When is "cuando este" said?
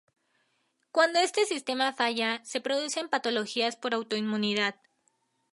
0.91-1.45